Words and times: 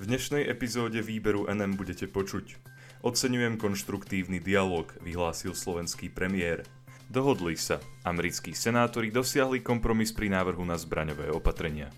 V 0.00 0.08
dnešnej 0.08 0.48
epizóde 0.48 1.04
výberu 1.04 1.44
NM 1.44 1.76
budete 1.76 2.08
počuť. 2.08 2.56
Oceňujem 3.04 3.60
konštruktívny 3.60 4.40
dialog, 4.40 4.88
vyhlásil 5.04 5.52
slovenský 5.52 6.08
premiér. 6.08 6.64
Dohodli 7.12 7.52
sa. 7.60 7.84
Americkí 8.08 8.56
senátori 8.56 9.12
dosiahli 9.12 9.60
kompromis 9.60 10.08
pri 10.16 10.32
návrhu 10.32 10.64
na 10.64 10.80
zbraňové 10.80 11.28
opatrenia. 11.28 11.92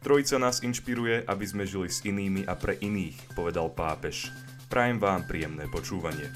Trojica 0.00 0.40
nás 0.40 0.64
inšpiruje, 0.64 1.28
aby 1.28 1.44
sme 1.44 1.68
žili 1.68 1.92
s 1.92 2.00
inými 2.08 2.48
a 2.48 2.56
pre 2.56 2.80
iných, 2.80 3.36
povedal 3.36 3.68
pápež. 3.68 4.32
Prajem 4.72 4.96
vám 4.96 5.28
príjemné 5.28 5.68
počúvanie. 5.68 6.32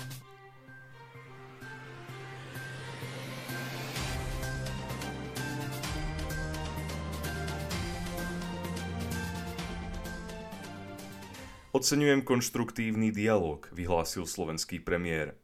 Oceňujem 11.77 12.25
konštruktívny 12.25 13.13
dialog, 13.13 13.69
vyhlásil 13.69 14.25
slovenský 14.25 14.81
premiér. 14.81 15.37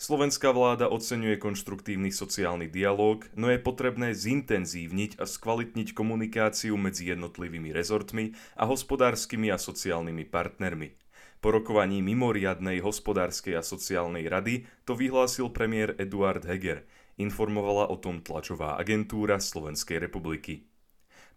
Slovenská 0.00 0.48
vláda 0.56 0.88
oceňuje 0.88 1.36
konštruktívny 1.36 2.08
sociálny 2.08 2.72
dialog, 2.72 3.28
no 3.36 3.52
je 3.52 3.60
potrebné 3.60 4.16
zintenzívniť 4.16 5.20
a 5.20 5.28
skvalitniť 5.28 5.92
komunikáciu 5.92 6.72
medzi 6.80 7.12
jednotlivými 7.12 7.68
rezortmi 7.76 8.32
a 8.56 8.64
hospodárskymi 8.64 9.52
a 9.52 9.60
sociálnymi 9.60 10.24
partnermi. 10.32 10.96
Po 11.44 11.52
rokovaní 11.52 12.00
mimoriadnej 12.00 12.80
hospodárskej 12.80 13.60
a 13.60 13.60
sociálnej 13.60 14.24
rady 14.24 14.64
to 14.88 14.96
vyhlásil 14.96 15.52
premiér 15.52 16.00
Eduard 16.00 16.48
Heger. 16.48 16.88
Informovala 17.20 17.92
o 17.92 18.00
tom 18.00 18.24
tlačová 18.24 18.80
agentúra 18.80 19.36
Slovenskej 19.36 20.00
republiky. 20.00 20.64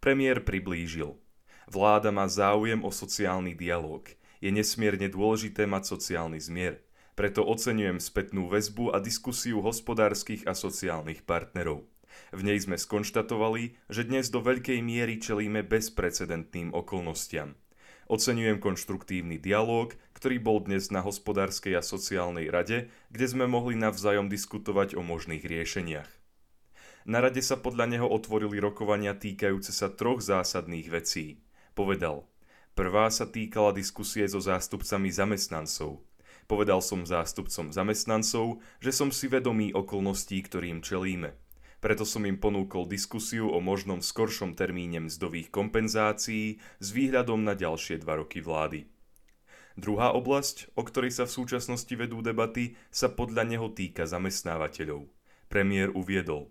Premiér 0.00 0.40
priblížil. 0.40 1.20
Vláda 1.68 2.08
má 2.08 2.24
záujem 2.32 2.80
o 2.80 2.88
sociálny 2.88 3.52
dialog– 3.52 4.08
je 4.42 4.50
nesmierne 4.50 5.06
dôležité 5.06 5.70
mať 5.70 5.94
sociálny 5.94 6.42
zmier. 6.42 6.82
Preto 7.14 7.46
oceňujem 7.46 8.02
spätnú 8.02 8.50
väzbu 8.50 8.90
a 8.90 8.98
diskusiu 8.98 9.62
hospodárskych 9.62 10.50
a 10.50 10.58
sociálnych 10.58 11.22
partnerov. 11.22 11.86
V 12.34 12.40
nej 12.44 12.58
sme 12.60 12.76
skonštatovali, 12.76 13.78
že 13.88 14.04
dnes 14.04 14.28
do 14.28 14.42
veľkej 14.42 14.82
miery 14.82 15.22
čelíme 15.22 15.64
bezprecedentným 15.64 16.74
okolnostiam. 16.74 17.56
Oceňujem 18.10 18.60
konštruktívny 18.60 19.38
dialog, 19.40 19.94
ktorý 20.12 20.36
bol 20.42 20.60
dnes 20.60 20.92
na 20.92 21.00
hospodárskej 21.00 21.78
a 21.78 21.82
sociálnej 21.86 22.50
rade, 22.52 22.92
kde 23.08 23.26
sme 23.30 23.48
mohli 23.48 23.78
navzájom 23.78 24.28
diskutovať 24.28 24.98
o 24.98 25.06
možných 25.06 25.46
riešeniach. 25.46 26.10
Na 27.08 27.18
rade 27.18 27.40
sa 27.42 27.58
podľa 27.58 27.88
neho 27.88 28.06
otvorili 28.06 28.62
rokovania 28.62 29.16
týkajúce 29.16 29.74
sa 29.74 29.90
troch 29.90 30.22
zásadných 30.22 30.86
vecí. 30.92 31.42
Povedal, 31.72 32.28
Prvá 32.72 33.12
sa 33.12 33.28
týkala 33.28 33.76
diskusie 33.76 34.24
so 34.24 34.40
zástupcami 34.40 35.12
zamestnancov. 35.12 36.00
Povedal 36.48 36.80
som 36.80 37.04
zástupcom 37.04 37.68
zamestnancov, 37.68 38.64
že 38.80 38.96
som 38.96 39.12
si 39.12 39.28
vedomý 39.28 39.76
okolností, 39.76 40.40
ktorým 40.40 40.80
čelíme. 40.80 41.36
Preto 41.84 42.08
som 42.08 42.24
im 42.24 42.40
ponúkol 42.40 42.88
diskusiu 42.88 43.52
o 43.52 43.60
možnom 43.60 44.00
skoršom 44.00 44.56
termíne 44.56 45.04
mzdových 45.04 45.52
kompenzácií 45.52 46.62
s 46.80 46.88
výhľadom 46.94 47.44
na 47.44 47.52
ďalšie 47.52 48.00
dva 48.00 48.24
roky 48.24 48.40
vlády. 48.40 48.88
Druhá 49.76 50.16
oblasť, 50.16 50.72
o 50.72 50.84
ktorej 50.84 51.12
sa 51.12 51.24
v 51.28 51.34
súčasnosti 51.44 51.92
vedú 51.92 52.24
debaty, 52.24 52.78
sa 52.88 53.12
podľa 53.12 53.48
neho 53.52 53.68
týka 53.68 54.08
zamestnávateľov. 54.08 55.12
Premiér 55.52 55.92
uviedol. 55.92 56.48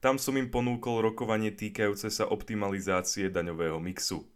Tam 0.00 0.16
som 0.16 0.38
im 0.38 0.48
ponúkol 0.48 1.02
rokovanie 1.02 1.50
týkajúce 1.50 2.08
sa 2.08 2.24
optimalizácie 2.24 3.28
daňového 3.34 3.82
mixu. 3.82 4.30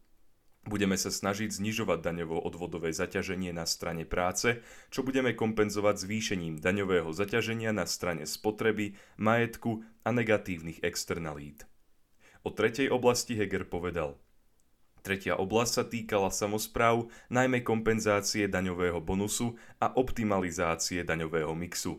Budeme 0.62 0.94
sa 0.94 1.10
snažiť 1.10 1.50
znižovať 1.50 2.06
daňovo-odvodové 2.06 2.94
zaťaženie 2.94 3.50
na 3.50 3.66
strane 3.66 4.06
práce, 4.06 4.62
čo 4.94 5.02
budeme 5.02 5.34
kompenzovať 5.34 6.06
zvýšením 6.06 6.62
daňového 6.62 7.10
zaťaženia 7.10 7.74
na 7.74 7.82
strane 7.82 8.22
spotreby, 8.30 8.94
majetku 9.18 9.82
a 10.06 10.14
negatívnych 10.14 10.78
externalít. 10.86 11.66
O 12.46 12.54
tretej 12.54 12.94
oblasti 12.94 13.34
Heger 13.34 13.66
povedal. 13.66 14.22
Tretia 15.02 15.34
oblasť 15.34 15.72
sa 15.74 15.82
týkala 15.82 16.30
samozpráv, 16.30 17.10
najmä 17.26 17.66
kompenzácie 17.66 18.46
daňového 18.46 19.02
bonusu 19.02 19.58
a 19.82 19.90
optimalizácie 19.90 21.02
daňového 21.02 21.58
mixu. 21.58 21.98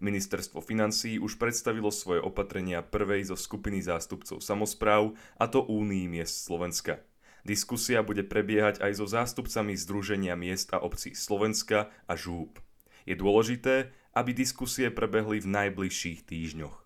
Ministerstvo 0.00 0.64
financií 0.64 1.20
už 1.20 1.36
predstavilo 1.36 1.92
svoje 1.92 2.24
opatrenia 2.24 2.80
prvej 2.80 3.28
zo 3.28 3.36
skupiny 3.36 3.84
zástupcov 3.84 4.40
samozpráv, 4.40 5.12
a 5.36 5.44
to 5.52 5.60
Únii 5.68 6.08
miest 6.08 6.48
Slovenska– 6.48 7.04
Diskusia 7.42 8.04
bude 8.04 8.20
prebiehať 8.26 8.84
aj 8.84 8.92
so 9.00 9.06
zástupcami 9.08 9.72
Združenia 9.76 10.36
miest 10.36 10.70
a 10.76 10.80
obcí 10.80 11.16
Slovenska 11.16 11.88
a 12.04 12.14
Žúb. 12.14 12.60
Je 13.08 13.16
dôležité, 13.16 13.96
aby 14.12 14.36
diskusie 14.36 14.92
prebehli 14.92 15.40
v 15.40 15.48
najbližších 15.48 16.28
týždňoch. 16.28 16.76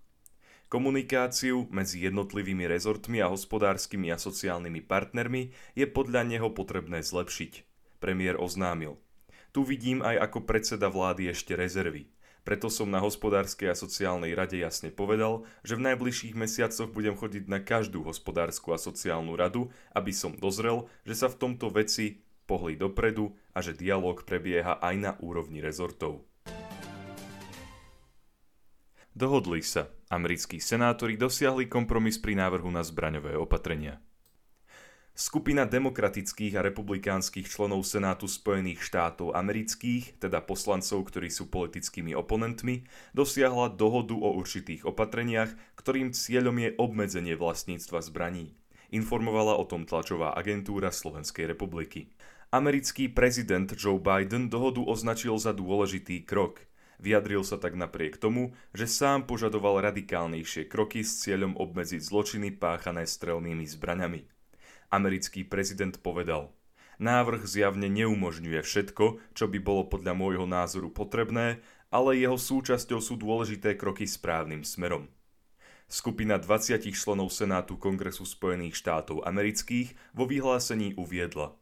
Komunikáciu 0.70 1.70
medzi 1.70 2.02
jednotlivými 2.02 2.66
rezortmi 2.66 3.22
a 3.22 3.30
hospodárskymi 3.30 4.10
a 4.10 4.18
sociálnymi 4.18 4.82
partnermi 4.82 5.54
je 5.78 5.86
podľa 5.86 6.26
neho 6.26 6.50
potrebné 6.50 7.04
zlepšiť. 7.04 7.52
Premiér 8.02 8.42
oznámil. 8.42 8.98
Tu 9.54 9.62
vidím 9.62 10.02
aj 10.02 10.30
ako 10.30 10.38
predseda 10.42 10.90
vlády 10.90 11.30
ešte 11.30 11.54
rezervy. 11.54 12.10
Preto 12.44 12.68
som 12.68 12.92
na 12.92 13.00
hospodárskej 13.00 13.72
a 13.72 13.76
sociálnej 13.76 14.36
rade 14.36 14.60
jasne 14.60 14.92
povedal, 14.92 15.48
že 15.64 15.80
v 15.80 15.88
najbližších 15.88 16.36
mesiacoch 16.36 16.92
budem 16.92 17.16
chodiť 17.16 17.48
na 17.48 17.64
každú 17.64 18.04
hospodárskú 18.04 18.76
a 18.76 18.78
sociálnu 18.78 19.32
radu, 19.32 19.72
aby 19.96 20.12
som 20.12 20.36
dozrel, 20.36 20.84
že 21.08 21.16
sa 21.16 21.32
v 21.32 21.40
tomto 21.40 21.72
veci 21.72 22.20
pohli 22.44 22.76
dopredu 22.76 23.32
a 23.56 23.64
že 23.64 23.72
dialog 23.72 24.20
prebieha 24.28 24.76
aj 24.84 24.94
na 25.00 25.12
úrovni 25.24 25.64
rezortov. 25.64 26.28
Dohodli 29.16 29.64
sa. 29.64 29.88
Americkí 30.12 30.60
senátori 30.60 31.16
dosiahli 31.16 31.64
kompromis 31.64 32.20
pri 32.20 32.36
návrhu 32.36 32.68
na 32.68 32.84
zbraňové 32.84 33.40
opatrenia. 33.40 34.04
Skupina 35.14 35.62
demokratických 35.62 36.58
a 36.58 36.66
republikánskych 36.66 37.46
členov 37.46 37.86
Senátu 37.86 38.26
Spojených 38.26 38.82
štátov 38.82 39.38
amerických, 39.38 40.18
teda 40.18 40.42
poslancov, 40.42 41.06
ktorí 41.06 41.30
sú 41.30 41.46
politickými 41.54 42.18
oponentmi, 42.18 42.82
dosiahla 43.14 43.70
dohodu 43.78 44.18
o 44.18 44.34
určitých 44.34 44.82
opatreniach, 44.82 45.54
ktorým 45.78 46.10
cieľom 46.10 46.58
je 46.58 46.74
obmedzenie 46.82 47.38
vlastníctva 47.38 48.02
zbraní. 48.02 48.58
Informovala 48.90 49.54
o 49.54 49.62
tom 49.62 49.86
tlačová 49.86 50.34
agentúra 50.34 50.90
Slovenskej 50.90 51.46
republiky. 51.46 52.10
Americký 52.50 53.06
prezident 53.06 53.70
Joe 53.70 54.02
Biden 54.02 54.50
dohodu 54.50 54.82
označil 54.82 55.38
za 55.38 55.54
dôležitý 55.54 56.26
krok. 56.26 56.66
Vyjadril 56.98 57.46
sa 57.46 57.54
tak 57.62 57.78
napriek 57.78 58.18
tomu, 58.18 58.58
že 58.74 58.90
sám 58.90 59.30
požadoval 59.30 59.78
radikálnejšie 59.78 60.66
kroky 60.66 61.06
s 61.06 61.22
cieľom 61.22 61.54
obmedziť 61.54 62.02
zločiny 62.02 62.50
páchané 62.58 63.06
strelnými 63.06 63.62
zbraňami 63.62 64.33
americký 64.94 65.42
prezident 65.42 65.98
povedal. 65.98 66.54
Návrh 67.02 67.42
zjavne 67.42 67.90
neumožňuje 67.90 68.62
všetko, 68.62 69.34
čo 69.34 69.44
by 69.50 69.58
bolo 69.58 69.90
podľa 69.90 70.14
môjho 70.14 70.46
názoru 70.46 70.94
potrebné, 70.94 71.58
ale 71.90 72.18
jeho 72.18 72.38
súčasťou 72.38 73.02
sú 73.02 73.18
dôležité 73.18 73.74
kroky 73.74 74.06
správnym 74.06 74.62
smerom. 74.62 75.10
Skupina 75.90 76.40
20 76.40 76.80
členov 76.94 77.28
Senátu 77.34 77.76
Kongresu 77.76 78.24
Spojených 78.24 78.78
štátov 78.78 79.26
amerických 79.26 79.94
vo 80.16 80.24
vyhlásení 80.24 80.96
uviedla. 80.96 81.52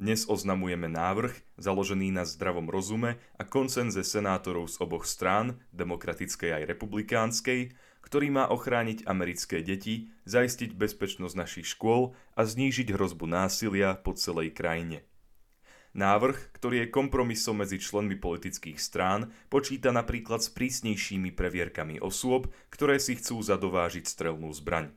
Dnes 0.00 0.24
oznamujeme 0.24 0.88
návrh, 0.88 1.60
založený 1.60 2.08
na 2.16 2.24
zdravom 2.24 2.72
rozume 2.72 3.20
a 3.36 3.44
koncenze 3.44 4.00
senátorov 4.00 4.72
z 4.72 4.80
oboch 4.80 5.04
strán, 5.04 5.60
demokratickej 5.76 6.56
aj 6.56 6.62
republikánskej, 6.72 7.76
ktorý 8.00 8.32
má 8.32 8.44
ochrániť 8.48 9.06
americké 9.06 9.64
deti, 9.64 10.12
zaistiť 10.26 10.76
bezpečnosť 10.76 11.34
našich 11.36 11.66
škôl 11.72 12.16
a 12.36 12.44
znížiť 12.44 12.92
hrozbu 12.96 13.28
násilia 13.28 13.96
po 13.96 14.16
celej 14.16 14.52
krajine. 14.52 15.04
Návrh, 15.90 16.54
ktorý 16.54 16.86
je 16.86 16.94
kompromisom 16.94 17.58
medzi 17.58 17.82
členmi 17.82 18.14
politických 18.14 18.78
strán, 18.78 19.34
počíta 19.50 19.90
napríklad 19.90 20.38
s 20.38 20.52
prísnejšími 20.54 21.34
previerkami 21.34 21.98
osôb, 21.98 22.46
ktoré 22.70 23.02
si 23.02 23.18
chcú 23.18 23.42
zadovážiť 23.42 24.06
strelnú 24.06 24.54
zbraň. 24.54 24.94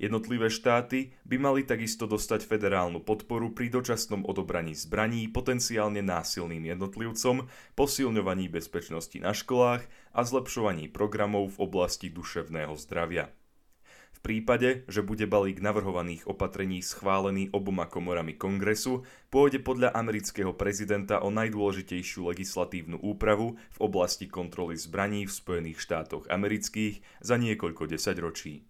Jednotlivé 0.00 0.48
štáty 0.48 1.12
by 1.28 1.36
mali 1.36 1.60
takisto 1.60 2.08
dostať 2.08 2.48
federálnu 2.48 3.04
podporu 3.04 3.52
pri 3.52 3.68
dočasnom 3.68 4.24
odobraní 4.24 4.72
zbraní 4.72 5.28
potenciálne 5.28 6.00
násilným 6.00 6.72
jednotlivcom, 6.72 7.44
posilňovaní 7.76 8.48
bezpečnosti 8.48 9.20
na 9.20 9.36
školách 9.36 9.84
a 10.16 10.20
zlepšovaní 10.24 10.88
programov 10.88 11.52
v 11.52 11.68
oblasti 11.68 12.08
duševného 12.08 12.72
zdravia. 12.80 13.28
V 14.16 14.18
prípade, 14.24 14.88
že 14.88 15.04
bude 15.04 15.28
balík 15.28 15.60
navrhovaných 15.60 16.24
opatrení 16.24 16.80
schválený 16.80 17.52
oboma 17.52 17.84
komorami 17.84 18.40
kongresu, 18.40 19.04
pôjde 19.28 19.60
podľa 19.60 19.92
amerického 19.92 20.56
prezidenta 20.56 21.20
o 21.20 21.28
najdôležitejšiu 21.28 22.32
legislatívnu 22.32 23.04
úpravu 23.04 23.60
v 23.76 23.78
oblasti 23.84 24.32
kontroly 24.32 24.80
zbraní 24.80 25.28
v 25.28 25.36
Spojených 25.36 25.84
štátoch 25.84 26.24
amerických 26.32 27.04
za 27.20 27.36
niekoľko 27.36 27.84
desaťročí. 27.84 28.69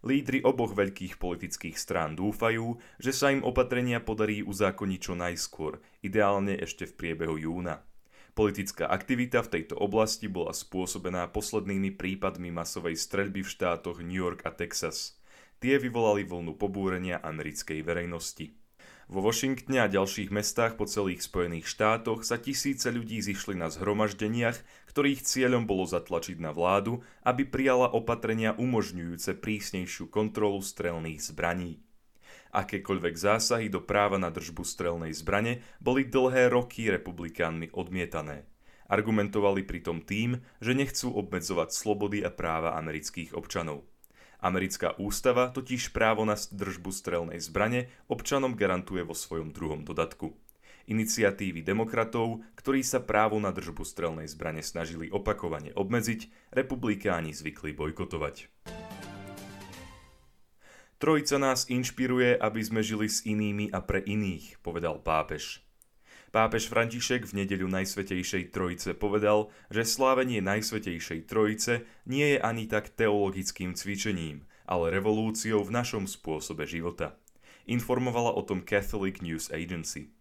Lídry 0.00 0.40
oboch 0.40 0.72
veľkých 0.72 1.20
politických 1.20 1.76
strán 1.76 2.16
dúfajú, 2.16 2.80
že 2.96 3.12
sa 3.12 3.28
im 3.36 3.44
opatrenia 3.44 4.00
podarí 4.00 4.40
uzákoniť 4.40 5.00
čo 5.00 5.12
najskôr, 5.12 5.76
ideálne 6.00 6.56
ešte 6.56 6.88
v 6.88 6.96
priebehu 6.96 7.36
júna. 7.36 7.84
Politická 8.32 8.88
aktivita 8.88 9.44
v 9.44 9.60
tejto 9.60 9.76
oblasti 9.76 10.24
bola 10.24 10.56
spôsobená 10.56 11.28
poslednými 11.28 11.92
prípadmi 12.00 12.48
masovej 12.48 12.96
streľby 12.96 13.44
v 13.44 13.52
štátoch 13.52 14.00
New 14.00 14.16
York 14.16 14.48
a 14.48 14.56
Texas. 14.56 15.20
Tie 15.60 15.76
vyvolali 15.76 16.24
vlnu 16.24 16.56
pobúrenia 16.56 17.20
americkej 17.20 17.84
verejnosti. 17.84 18.59
Vo 19.10 19.26
Washingtone 19.26 19.82
a 19.82 19.90
ďalších 19.90 20.30
mestách 20.30 20.78
po 20.78 20.86
celých 20.86 21.26
Spojených 21.26 21.66
štátoch 21.66 22.22
sa 22.22 22.38
tisíce 22.38 22.94
ľudí 22.94 23.18
zišli 23.18 23.58
na 23.58 23.66
zhromaždeniach, 23.66 24.54
ktorých 24.86 25.26
cieľom 25.26 25.66
bolo 25.66 25.82
zatlačiť 25.82 26.38
na 26.38 26.54
vládu, 26.54 27.02
aby 27.26 27.42
prijala 27.42 27.90
opatrenia 27.90 28.54
umožňujúce 28.54 29.34
prísnejšiu 29.42 30.06
kontrolu 30.14 30.62
strelných 30.62 31.26
zbraní. 31.26 31.82
Akékoľvek 32.54 33.14
zásahy 33.18 33.66
do 33.66 33.82
práva 33.82 34.14
na 34.14 34.30
držbu 34.30 34.62
strelnej 34.62 35.10
zbrane 35.10 35.66
boli 35.82 36.06
dlhé 36.06 36.46
roky 36.46 36.86
republikánmi 36.86 37.74
odmietané. 37.74 38.46
Argumentovali 38.86 39.66
pritom 39.66 40.06
tým, 40.06 40.38
že 40.62 40.70
nechcú 40.70 41.18
obmedzovať 41.18 41.74
slobody 41.74 42.22
a 42.22 42.30
práva 42.30 42.78
amerických 42.78 43.34
občanov. 43.34 43.89
Americká 44.40 44.96
ústava 44.96 45.52
totiž 45.52 45.92
právo 45.92 46.24
na 46.24 46.34
držbu 46.34 46.90
strelnej 46.90 47.40
zbrane 47.40 47.92
občanom 48.08 48.56
garantuje 48.56 49.04
vo 49.04 49.12
svojom 49.12 49.52
druhom 49.52 49.84
dodatku. 49.84 50.32
Iniciatívy 50.90 51.62
demokratov, 51.62 52.42
ktorí 52.58 52.82
sa 52.82 52.98
právo 52.98 53.38
na 53.38 53.54
držbu 53.54 53.86
strelnej 53.86 54.26
zbrane 54.26 54.64
snažili 54.64 55.12
opakovane 55.12 55.70
obmedziť, 55.76 56.50
republikáni 56.50 57.30
zvykli 57.30 57.76
bojkotovať. 57.76 58.50
Trojica 61.00 61.36
nás 61.40 61.64
inšpiruje, 61.70 62.36
aby 62.36 62.60
sme 62.60 62.84
žili 62.84 63.08
s 63.08 63.24
inými 63.24 63.72
a 63.72 63.80
pre 63.80 64.04
iných, 64.04 64.60
povedal 64.60 65.00
pápež. 65.00 65.64
Pápež 66.30 66.70
František 66.70 67.26
v 67.26 67.42
nedeľu 67.42 67.66
Najsvetejšej 67.66 68.54
Trojice 68.54 68.94
povedal, 68.94 69.50
že 69.66 69.82
slávenie 69.82 70.38
Najsvetejšej 70.38 71.26
Trojice 71.26 71.82
nie 72.06 72.34
je 72.34 72.38
ani 72.38 72.70
tak 72.70 72.94
teologickým 72.94 73.74
cvičením, 73.74 74.46
ale 74.62 74.94
revolúciou 74.94 75.66
v 75.66 75.74
našom 75.74 76.06
spôsobe 76.06 76.70
života. 76.70 77.18
Informovala 77.66 78.30
o 78.38 78.46
tom 78.46 78.62
Catholic 78.62 79.18
News 79.26 79.50
Agency. 79.50 80.14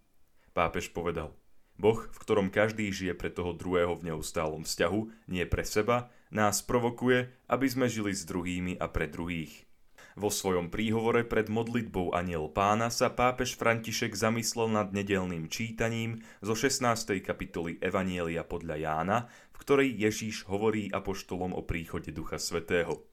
Pápež 0.57 0.89
povedal, 0.89 1.38
Boh, 1.77 2.01
v 2.01 2.17
ktorom 2.25 2.50
každý 2.50 2.89
žije 2.89 3.13
pre 3.13 3.29
toho 3.29 3.53
druhého 3.53 3.94
v 3.94 4.09
neustálom 4.09 4.65
vzťahu, 4.65 5.29
nie 5.29 5.45
pre 5.45 5.62
seba, 5.62 6.09
nás 6.33 6.65
provokuje, 6.65 7.29
aby 7.45 7.69
sme 7.69 7.85
žili 7.85 8.17
s 8.17 8.25
druhými 8.25 8.81
a 8.81 8.89
pre 8.89 9.05
druhých. 9.05 9.69
Vo 10.17 10.33
svojom 10.33 10.73
príhovore 10.73 11.21
pred 11.21 11.53
modlitbou 11.53 12.17
Aniel 12.17 12.50
pána 12.50 12.89
sa 12.89 13.13
pápež 13.13 13.53
František 13.53 14.17
zamyslel 14.17 14.73
nad 14.73 14.89
nedelným 14.89 15.45
čítaním 15.45 16.25
zo 16.41 16.57
16. 16.57 17.21
kapitoly 17.21 17.77
Evanielia 17.77 18.41
podľa 18.41 18.75
Jána, 18.81 19.17
v 19.53 19.57
ktorej 19.61 19.89
Ježíš 19.94 20.50
hovorí 20.50 20.89
apoštolom 20.89 21.53
o 21.53 21.61
príchode 21.61 22.09
Ducha 22.09 22.41
Svetého. 22.41 23.06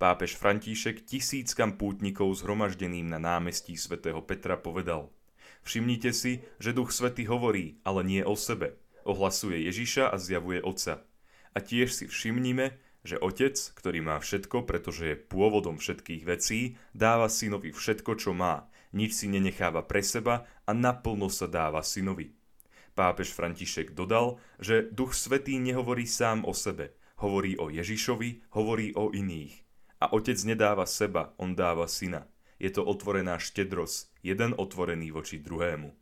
Pápež 0.00 0.40
František 0.40 1.04
tisíckam 1.04 1.76
pútnikov 1.76 2.32
zhromaždeným 2.40 3.04
na 3.04 3.20
námestí 3.20 3.76
svätého 3.76 4.24
Petra 4.24 4.56
povedal 4.56 5.12
Všimnite 5.60 6.16
si, 6.16 6.40
že 6.56 6.72
Duch 6.72 6.88
Svetý 6.88 7.28
hovorí, 7.28 7.76
ale 7.84 8.00
nie 8.00 8.24
o 8.24 8.32
sebe. 8.32 8.80
Ohlasuje 9.04 9.68
Ježiša 9.68 10.08
a 10.08 10.16
zjavuje 10.16 10.64
Otca. 10.64 11.04
A 11.52 11.58
tiež 11.60 11.92
si 11.92 12.04
všimnime, 12.08 12.80
že 13.00 13.16
otec, 13.16 13.56
ktorý 13.56 14.04
má 14.04 14.16
všetko, 14.20 14.68
pretože 14.68 15.14
je 15.14 15.16
pôvodom 15.16 15.80
všetkých 15.80 16.22
vecí, 16.28 16.76
dáva 16.92 17.32
synovi 17.32 17.72
všetko, 17.72 18.16
čo 18.18 18.36
má, 18.36 18.68
nič 18.92 19.24
si 19.24 19.26
nenecháva 19.30 19.86
pre 19.86 20.04
seba 20.04 20.44
a 20.66 20.72
naplno 20.76 21.32
sa 21.32 21.48
dáva 21.48 21.80
synovi. 21.80 22.36
Pápež 22.92 23.32
František 23.32 23.96
dodal, 23.96 24.42
že 24.58 24.90
Duch 24.90 25.16
Svetý 25.16 25.56
nehovorí 25.56 26.04
sám 26.04 26.44
o 26.44 26.52
sebe, 26.52 26.98
hovorí 27.22 27.56
o 27.56 27.70
Ježišovi, 27.70 28.52
hovorí 28.56 28.92
o 28.98 29.14
iných. 29.14 29.54
A 30.00 30.12
otec 30.16 30.36
nedáva 30.48 30.88
seba, 30.88 31.36
on 31.36 31.52
dáva 31.52 31.86
syna. 31.86 32.28
Je 32.60 32.68
to 32.68 32.84
otvorená 32.84 33.40
štedrosť, 33.40 34.12
jeden 34.20 34.52
otvorený 34.56 35.12
voči 35.12 35.40
druhému 35.40 35.99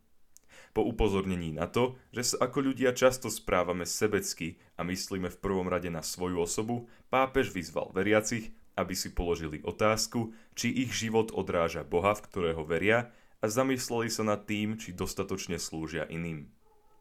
po 0.73 0.85
upozornení 0.85 1.55
na 1.55 1.65
to, 1.65 1.97
že 2.13 2.33
sa 2.35 2.49
ako 2.49 2.71
ľudia 2.71 2.93
často 2.93 3.27
správame 3.27 3.83
sebecky 3.83 4.61
a 4.77 4.85
myslíme 4.85 5.29
v 5.29 5.41
prvom 5.41 5.67
rade 5.67 5.89
na 5.89 6.05
svoju 6.05 6.41
osobu, 6.41 6.87
pápež 7.09 7.51
vyzval 7.51 7.89
veriacich, 7.91 8.53
aby 8.79 8.95
si 8.95 9.11
položili 9.11 9.59
otázku, 9.65 10.31
či 10.55 10.71
ich 10.71 10.95
život 10.95 11.35
odráža 11.35 11.83
Boha, 11.83 12.15
v 12.15 12.23
ktorého 12.23 12.63
veria 12.63 13.11
a 13.43 13.51
zamysleli 13.51 14.07
sa 14.07 14.23
nad 14.23 14.47
tým, 14.47 14.79
či 14.79 14.95
dostatočne 14.95 15.59
slúžia 15.59 16.07
iným. 16.07 16.47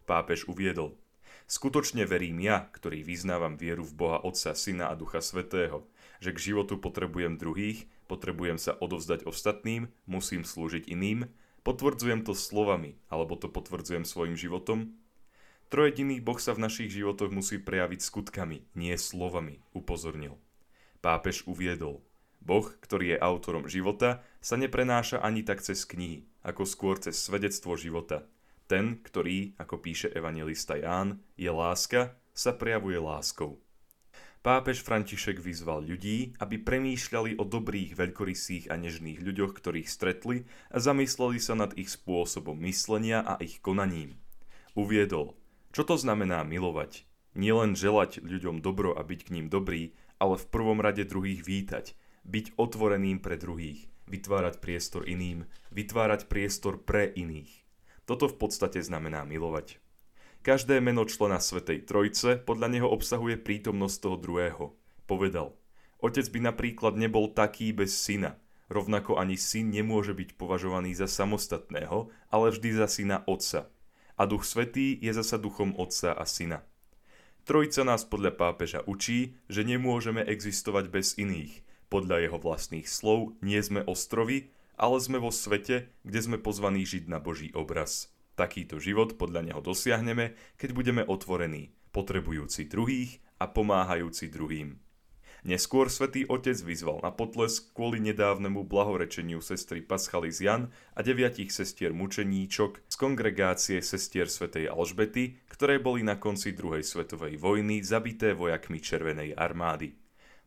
Pápež 0.08 0.48
uviedol, 0.48 0.98
Skutočne 1.48 2.04
verím 2.04 2.44
ja, 2.44 2.68
ktorý 2.76 3.00
vyznávam 3.00 3.56
vieru 3.56 3.80
v 3.80 3.96
Boha 3.96 4.18
Otca, 4.20 4.52
Syna 4.52 4.92
a 4.92 4.94
Ducha 4.94 5.24
Svetého, 5.24 5.88
že 6.20 6.36
k 6.36 6.52
životu 6.52 6.76
potrebujem 6.76 7.40
druhých, 7.40 7.88
potrebujem 8.04 8.60
sa 8.60 8.76
odovzdať 8.76 9.24
ostatným, 9.24 9.88
musím 10.04 10.44
slúžiť 10.44 10.84
iným 10.92 11.24
Potvrdzujem 11.66 12.24
to 12.24 12.32
slovami, 12.32 12.98
alebo 13.10 13.34
to 13.34 13.50
potvrdzujem 13.50 14.06
svojim 14.06 14.34
životom? 14.38 14.98
Trojediný 15.68 16.24
Boh 16.24 16.40
sa 16.40 16.56
v 16.56 16.64
našich 16.64 16.88
životoch 16.88 17.28
musí 17.28 17.60
prejaviť 17.60 18.00
skutkami, 18.00 18.64
nie 18.72 18.96
slovami, 18.96 19.60
upozornil. 19.76 20.40
Pápež 21.04 21.44
uviedol, 21.44 22.00
Boh, 22.40 22.64
ktorý 22.80 23.14
je 23.14 23.18
autorom 23.20 23.68
života, 23.68 24.24
sa 24.40 24.56
neprenáša 24.56 25.20
ani 25.20 25.44
tak 25.44 25.60
cez 25.60 25.84
knihy, 25.84 26.24
ako 26.40 26.64
skôr 26.64 26.96
cez 26.96 27.20
svedectvo 27.20 27.76
života. 27.76 28.24
Ten, 28.64 29.04
ktorý, 29.04 29.52
ako 29.60 29.80
píše 29.84 30.08
evangelista 30.16 30.80
Ján, 30.80 31.20
je 31.36 31.52
láska, 31.52 32.16
sa 32.32 32.56
prejavuje 32.56 32.96
láskou. 32.96 33.60
Pápež 34.38 34.86
František 34.86 35.42
vyzval 35.42 35.82
ľudí, 35.82 36.38
aby 36.38 36.62
premýšľali 36.62 37.42
o 37.42 37.44
dobrých, 37.44 37.98
veľkorysých 37.98 38.70
a 38.70 38.78
nežných 38.78 39.18
ľuďoch, 39.18 39.50
ktorých 39.50 39.90
stretli 39.90 40.46
a 40.70 40.78
zamysleli 40.78 41.42
sa 41.42 41.58
nad 41.58 41.74
ich 41.74 41.90
spôsobom 41.90 42.54
myslenia 42.62 43.26
a 43.26 43.34
ich 43.42 43.58
konaním. 43.58 44.14
Uviedol, 44.78 45.34
čo 45.74 45.82
to 45.82 45.98
znamená 45.98 46.46
milovať. 46.46 47.02
Nielen 47.34 47.74
želať 47.74 48.22
ľuďom 48.22 48.62
dobro 48.62 48.94
a 48.94 49.02
byť 49.02 49.20
k 49.26 49.32
ním 49.34 49.46
dobrý, 49.50 49.90
ale 50.22 50.38
v 50.38 50.46
prvom 50.50 50.78
rade 50.78 51.02
druhých 51.02 51.42
vítať, 51.42 51.98
byť 52.22 52.54
otvoreným 52.54 53.18
pre 53.18 53.38
druhých, 53.38 53.90
vytvárať 54.06 54.62
priestor 54.62 55.02
iným, 55.02 55.50
vytvárať 55.74 56.30
priestor 56.30 56.78
pre 56.78 57.10
iných. 57.10 57.50
Toto 58.06 58.30
v 58.30 58.38
podstate 58.38 58.78
znamená 58.86 59.26
milovať. 59.26 59.82
Každé 60.46 60.78
meno 60.78 61.02
člena 61.04 61.42
Svetej 61.42 61.84
Trojce 61.84 62.38
podľa 62.38 62.68
neho 62.70 62.88
obsahuje 62.88 63.36
prítomnosť 63.36 63.96
toho 63.98 64.16
druhého. 64.16 64.64
Povedal, 65.10 65.58
otec 65.98 66.24
by 66.30 66.40
napríklad 66.54 66.94
nebol 66.94 67.32
taký 67.34 67.74
bez 67.74 67.90
syna, 67.96 68.38
rovnako 68.70 69.18
ani 69.18 69.34
syn 69.34 69.74
nemôže 69.74 70.14
byť 70.14 70.38
považovaný 70.38 70.94
za 70.94 71.10
samostatného, 71.10 72.12
ale 72.30 72.46
vždy 72.54 72.70
za 72.76 72.86
syna 72.86 73.24
otca. 73.26 73.66
A 74.18 74.22
duch 74.26 74.46
svetý 74.46 74.98
je 74.98 75.10
zasa 75.10 75.38
duchom 75.40 75.74
otca 75.74 76.14
a 76.14 76.24
syna. 76.28 76.62
Trojca 77.48 77.80
nás 77.80 78.04
podľa 78.04 78.36
pápeža 78.36 78.80
učí, 78.84 79.40
že 79.48 79.64
nemôžeme 79.64 80.20
existovať 80.20 80.92
bez 80.92 81.16
iných. 81.16 81.64
Podľa 81.88 82.28
jeho 82.28 82.36
vlastných 82.36 82.84
slov 82.84 83.40
nie 83.40 83.56
sme 83.64 83.80
ostrovi, 83.88 84.52
ale 84.76 85.00
sme 85.00 85.16
vo 85.16 85.32
svete, 85.32 85.88
kde 86.04 86.20
sme 86.20 86.36
pozvaní 86.36 86.84
žiť 86.84 87.08
na 87.08 87.16
Boží 87.16 87.48
obraz. 87.56 88.12
Takýto 88.38 88.78
život 88.78 89.18
podľa 89.18 89.50
neho 89.50 89.58
dosiahneme, 89.58 90.38
keď 90.54 90.70
budeme 90.70 91.02
otvorení, 91.02 91.74
potrebujúci 91.90 92.70
druhých 92.70 93.18
a 93.42 93.50
pomáhajúci 93.50 94.30
druhým. 94.30 94.78
Neskôr 95.42 95.90
svätý 95.90 96.22
Otec 96.22 96.54
vyzval 96.62 97.02
na 97.02 97.10
potlesk 97.10 97.74
kvôli 97.74 97.98
nedávnemu 97.98 98.62
blahorečeniu 98.62 99.42
sestry 99.42 99.82
Paschaly 99.82 100.30
z 100.30 100.38
Jan 100.46 100.62
a 100.94 101.02
deviatich 101.02 101.50
sestier 101.50 101.90
mučeníčok 101.90 102.86
z 102.86 102.94
kongregácie 102.94 103.82
sestier 103.82 104.30
svätej 104.30 104.70
Alžbety, 104.70 105.42
ktoré 105.50 105.82
boli 105.82 106.06
na 106.06 106.18
konci 106.18 106.54
druhej 106.54 106.86
svetovej 106.86 107.42
vojny 107.42 107.82
zabité 107.82 108.38
vojakmi 108.38 108.78
Červenej 108.78 109.34
armády. 109.34 109.98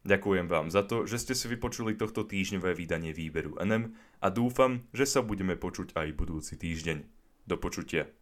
Ďakujem 0.07 0.47
vám 0.47 0.71
za 0.71 0.87
to, 0.87 1.03
že 1.03 1.19
ste 1.19 1.35
si 1.35 1.51
vypočuli 1.51 1.99
tohto 1.99 2.23
týždňové 2.23 2.71
vydanie 2.71 3.11
výberu 3.11 3.59
NM 3.59 3.91
a 4.23 4.27
dúfam, 4.31 4.87
že 4.95 5.03
sa 5.03 5.19
budeme 5.19 5.59
počuť 5.59 5.91
aj 5.95 6.07
budúci 6.15 6.55
týždeň. 6.55 7.20
Do 7.47 7.57
počutia. 7.57 8.20